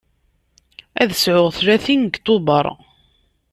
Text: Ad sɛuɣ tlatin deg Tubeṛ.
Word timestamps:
Ad 1.01 1.11
sɛuɣ 1.15 1.49
tlatin 1.57 2.01
deg 2.07 2.15
Tubeṛ. 2.25 2.65